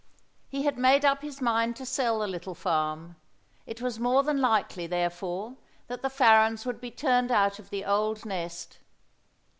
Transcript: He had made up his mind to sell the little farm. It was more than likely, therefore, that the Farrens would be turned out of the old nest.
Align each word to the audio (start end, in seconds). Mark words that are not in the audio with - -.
He 0.49 0.63
had 0.63 0.79
made 0.79 1.05
up 1.05 1.21
his 1.21 1.41
mind 1.41 1.75
to 1.75 1.85
sell 1.85 2.17
the 2.21 2.27
little 2.27 2.55
farm. 2.55 3.17
It 3.67 3.81
was 3.83 3.99
more 3.99 4.23
than 4.23 4.41
likely, 4.41 4.87
therefore, 4.87 5.57
that 5.85 6.01
the 6.01 6.09
Farrens 6.09 6.65
would 6.65 6.81
be 6.81 6.89
turned 6.89 7.29
out 7.31 7.59
of 7.59 7.69
the 7.69 7.85
old 7.85 8.25
nest. 8.25 8.79